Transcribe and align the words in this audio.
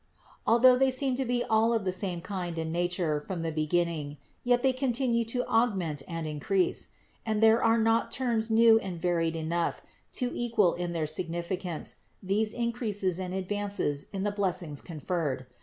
Although 0.47 0.77
they 0.77 0.89
seemed 0.89 1.17
to 1.17 1.25
be 1.25 1.43
all 1.43 1.73
of 1.75 1.83
22 1.83 1.85
INTRODUCTION 1.85 1.85
the 1.85 1.91
same 1.91 2.21
kind 2.21 2.57
and 2.57 2.73
nature 2.73 3.19
from 3.19 3.43
the 3.43 3.51
beginning, 3.51 4.17
yet 4.43 4.63
they 4.63 4.73
continued 4.73 5.27
to 5.27 5.47
augment 5.47 6.01
and 6.07 6.25
increase; 6.25 6.87
and 7.23 7.39
there 7.43 7.63
are 7.63 7.77
not 7.77 8.09
terms 8.09 8.49
new 8.49 8.79
and 8.79 8.99
varied 8.99 9.35
enough 9.35 9.83
to 10.13 10.31
equal 10.33 10.73
in 10.73 10.93
their 10.93 11.05
signifi 11.05 11.59
cance 11.59 11.97
these 12.23 12.51
increases 12.51 13.19
and 13.19 13.35
advances 13.35 14.07
in 14.11 14.23
the 14.23 14.31
blessings 14.31 14.81
con 14.81 14.99
ferred. 14.99 15.45